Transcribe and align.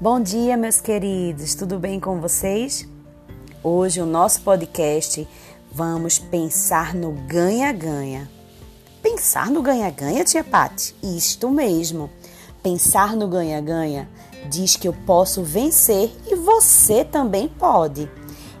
Bom 0.00 0.20
dia, 0.20 0.56
meus 0.56 0.80
queridos, 0.80 1.56
tudo 1.56 1.76
bem 1.76 1.98
com 1.98 2.20
vocês? 2.20 2.86
Hoje, 3.64 4.00
o 4.00 4.06
nosso 4.06 4.42
podcast, 4.42 5.26
vamos 5.72 6.20
pensar 6.20 6.94
no 6.94 7.10
ganha-ganha. 7.26 8.30
Pensar 9.02 9.50
no 9.50 9.60
ganha-ganha, 9.60 10.22
tia 10.22 10.44
Pati? 10.44 10.94
Isto 11.02 11.50
mesmo. 11.50 12.08
Pensar 12.62 13.16
no 13.16 13.26
ganha-ganha 13.26 14.08
diz 14.48 14.76
que 14.76 14.86
eu 14.86 14.92
posso 15.04 15.42
vencer 15.42 16.12
e 16.28 16.36
você 16.36 17.04
também 17.04 17.48
pode. 17.48 18.08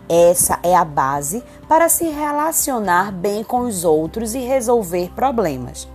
Essa 0.08 0.58
é 0.64 0.74
a 0.74 0.84
base 0.84 1.44
para 1.68 1.88
se 1.88 2.08
relacionar 2.08 3.12
bem 3.12 3.44
com 3.44 3.60
os 3.60 3.84
outros 3.84 4.34
e 4.34 4.40
resolver 4.40 5.12
problemas. 5.14 5.86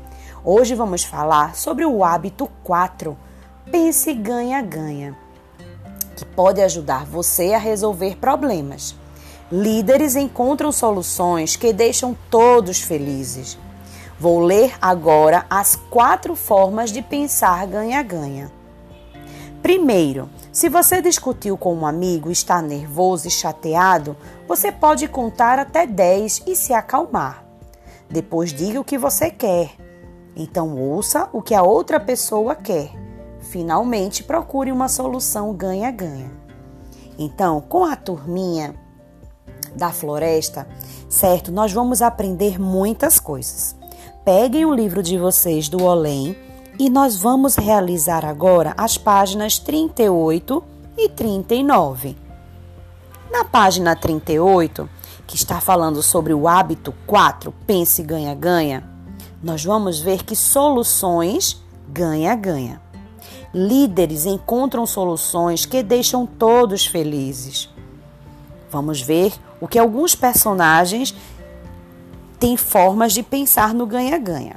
Hoje 0.41 0.73
vamos 0.73 1.03
falar 1.03 1.53
sobre 1.53 1.85
o 1.85 2.01
hábito 2.01 2.49
4, 2.63 3.17
pense 3.69 4.13
ganha-ganha, 4.13 5.17
que 6.15 6.25
pode 6.25 6.61
ajudar 6.61 7.05
você 7.05 7.53
a 7.53 7.57
resolver 7.57 8.17
problemas. 8.17 8.95
Líderes 9.51 10.15
encontram 10.15 10.71
soluções 10.71 11.55
que 11.55 11.73
deixam 11.73 12.15
todos 12.29 12.81
felizes. 12.81 13.57
Vou 14.19 14.39
ler 14.39 14.73
agora 14.81 15.45
as 15.49 15.75
quatro 15.75 16.35
formas 16.35 16.91
de 16.91 17.01
pensar 17.01 17.67
ganha-ganha. 17.67 18.51
Primeiro, 19.61 20.29
se 20.51 20.69
você 20.69 21.01
discutiu 21.01 21.57
com 21.57 21.73
um 21.73 21.85
amigo 21.85 22.29
e 22.29 22.33
está 22.33 22.61
nervoso 22.61 23.27
e 23.27 23.31
chateado, 23.31 24.15
você 24.47 24.71
pode 24.71 25.07
contar 25.07 25.59
até 25.59 25.85
10 25.85 26.43
e 26.47 26.55
se 26.55 26.73
acalmar. 26.73 27.43
Depois 28.09 28.53
diga 28.53 28.79
o 28.79 28.83
que 28.83 28.97
você 28.97 29.29
quer 29.29 29.71
então 30.35 30.75
ouça 30.77 31.29
o 31.31 31.41
que 31.41 31.53
a 31.53 31.61
outra 31.61 31.99
pessoa 31.99 32.55
quer. 32.55 33.02
Finalmente 33.53 34.23
procure 34.23 34.71
uma 34.71 34.87
solução 34.87 35.53
ganha-ganha. 35.53 36.31
Então, 37.19 37.61
com 37.61 37.85
a 37.85 37.95
turminha 37.95 38.73
da 39.75 39.91
floresta, 39.91 40.67
certo? 41.07 41.51
Nós 41.51 41.71
vamos 41.71 42.01
aprender 42.01 42.59
muitas 42.59 43.19
coisas. 43.19 43.75
Peguem 44.25 44.65
o 44.65 44.73
livro 44.73 45.03
de 45.03 45.19
vocês 45.19 45.69
do 45.69 45.83
Olém 45.83 46.35
e 46.79 46.89
nós 46.89 47.15
vamos 47.15 47.55
realizar 47.55 48.25
agora 48.25 48.73
as 48.75 48.97
páginas 48.97 49.59
38 49.59 50.63
e 50.97 51.07
39. 51.09 52.17
Na 53.31 53.45
página 53.45 53.95
38, 53.95 54.89
que 55.27 55.35
está 55.35 55.61
falando 55.61 56.01
sobre 56.01 56.33
o 56.33 56.47
hábito 56.47 56.91
4, 57.05 57.53
pense 57.67 58.01
ganha-ganha, 58.01 58.83
nós 59.43 59.63
vamos 59.63 59.99
ver 59.99 60.23
que 60.23 60.35
soluções 60.35 61.63
ganha-ganha. 61.87 62.81
Líderes 63.53 64.25
encontram 64.25 64.83
soluções 64.83 65.63
que 65.63 65.83
deixam 65.83 66.25
todos 66.25 66.87
felizes. 66.87 67.69
Vamos 68.71 68.99
ver 68.99 69.31
o 69.61 69.67
que 69.67 69.77
alguns 69.77 70.15
personagens 70.15 71.13
têm 72.39 72.57
formas 72.57 73.13
de 73.13 73.21
pensar 73.21 73.71
no 73.71 73.85
ganha-ganha. 73.85 74.55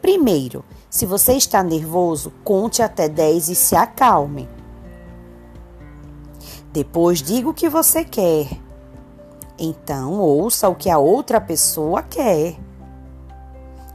Primeiro, 0.00 0.64
se 0.88 1.04
você 1.04 1.34
está 1.34 1.62
nervoso, 1.62 2.32
conte 2.42 2.80
até 2.80 3.10
10 3.10 3.50
e 3.50 3.54
se 3.54 3.76
acalme. 3.76 4.48
Depois, 6.72 7.20
diga 7.20 7.50
o 7.50 7.54
que 7.54 7.68
você 7.68 8.04
quer. 8.04 8.48
Então, 9.58 10.18
ouça 10.18 10.66
o 10.66 10.74
que 10.74 10.88
a 10.88 10.96
outra 10.96 11.42
pessoa 11.42 12.02
quer. 12.02 12.56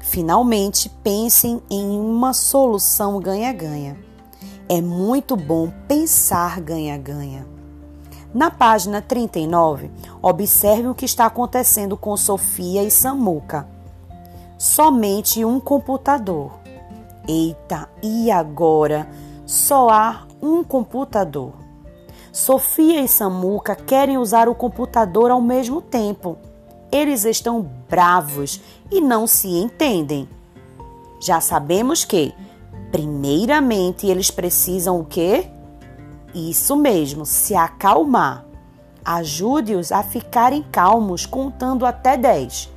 Finalmente, 0.02 0.88
pensem 1.04 1.64
em 1.68 2.00
uma 2.00 2.32
solução 2.32 3.20
ganha-ganha. 3.20 4.09
É 4.70 4.80
muito 4.80 5.36
bom 5.36 5.74
pensar 5.88 6.62
ganha-ganha. 6.62 7.46
Na 8.32 8.52
página 8.52 9.02
39, 9.02 9.92
observe 10.22 10.88
o 10.88 10.96
que 10.96 11.06
está 11.06 11.26
acontecendo 11.26 11.98
com 11.98 12.16
Sofia 12.16 12.84
e 12.84 12.92
Samuca. 12.92 13.68
Somente 14.58 15.44
um 15.44 15.60
computador. 15.60 16.52
Eita, 17.28 17.90
e 18.02 18.30
agora? 18.30 19.10
Só 19.46 19.90
há 19.90 20.28
um 20.42 20.64
computador. 20.64 21.54
Sofia 22.32 23.02
e 23.02 23.08
Samuca 23.08 23.76
querem 23.76 24.18
usar 24.18 24.48
o 24.48 24.54
computador 24.54 25.32
ao 25.32 25.42
mesmo 25.42 25.82
tempo 25.82 26.38
eles 26.92 27.24
estão 27.26 27.62
bravos 27.88 28.60
e 28.92 29.00
não 29.00 29.28
se 29.28 29.48
entendem. 29.48 30.28
Já 31.20 31.40
sabemos 31.40 32.04
que, 32.04 32.34
primeiramente, 32.92 34.08
eles 34.08 34.32
precisam 34.32 35.00
o 35.00 35.06
quê? 35.06 35.50
Isso 36.34 36.76
mesmo, 36.76 37.26
se 37.26 37.56
acalmar. 37.56 38.46
Ajude-os 39.04 39.92
a 39.92 40.04
ficarem 40.04 40.62
calmos 40.64 41.26
contando 41.26 41.86
até 41.86 42.16
10. 42.18 42.70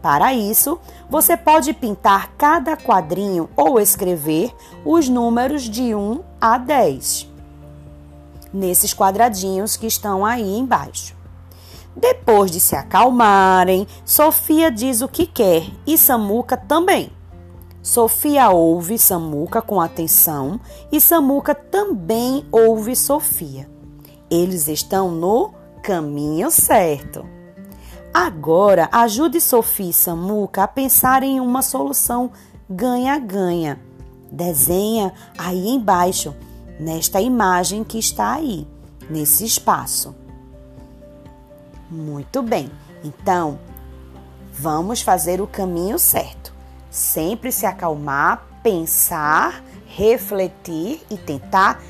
Para 0.00 0.34
isso, 0.34 0.78
você 1.08 1.36
pode 1.36 1.72
pintar 1.72 2.32
cada 2.36 2.76
quadrinho 2.76 3.48
ou 3.56 3.80
escrever 3.80 4.54
os 4.84 5.08
números 5.08 5.62
de 5.62 5.94
1 5.94 6.20
a 6.40 6.58
10 6.58 7.34
nesses 8.54 8.94
quadradinhos 8.94 9.76
que 9.76 9.86
estão 9.86 10.24
aí 10.24 10.56
embaixo. 10.56 11.14
Depois 11.96 12.50
de 12.50 12.60
se 12.60 12.76
acalmarem, 12.76 13.86
Sofia 14.04 14.70
diz 14.70 15.00
o 15.00 15.08
que 15.08 15.26
quer 15.26 15.66
e 15.86 15.98
Samuca 15.98 16.56
também. 16.56 17.10
Sofia 17.84 18.48
ouve 18.48 18.96
Samuca 18.96 19.60
com 19.60 19.78
atenção 19.78 20.58
e 20.90 20.98
Samuca 20.98 21.54
também 21.54 22.46
ouve 22.50 22.96
Sofia. 22.96 23.68
Eles 24.30 24.68
estão 24.68 25.10
no 25.10 25.52
caminho 25.82 26.50
certo. 26.50 27.26
Agora, 28.12 28.88
ajude 28.90 29.38
Sofia 29.38 29.90
e 29.90 29.92
Samuca 29.92 30.62
a 30.62 30.68
pensar 30.68 31.22
em 31.22 31.38
uma 31.40 31.60
solução 31.60 32.30
ganha-ganha. 32.70 33.78
Desenha 34.32 35.12
aí 35.36 35.68
embaixo, 35.68 36.34
nesta 36.80 37.20
imagem 37.20 37.84
que 37.84 37.98
está 37.98 38.32
aí, 38.32 38.66
nesse 39.10 39.44
espaço. 39.44 40.14
Muito 41.90 42.42
bem, 42.42 42.70
então 43.04 43.58
vamos 44.54 45.02
fazer 45.02 45.42
o 45.42 45.46
caminho 45.46 45.98
certo. 45.98 46.53
Sempre 46.94 47.50
se 47.50 47.66
acalmar, 47.66 48.46
pensar, 48.62 49.64
refletir 49.84 51.00
e 51.10 51.16
tentar 51.16 51.82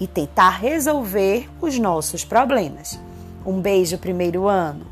e 0.00 0.06
tentar 0.08 0.48
resolver 0.48 1.48
os 1.60 1.78
nossos 1.78 2.24
problemas. 2.24 2.98
Um 3.46 3.60
beijo, 3.60 3.98
primeiro 3.98 4.48
ano. 4.48 4.84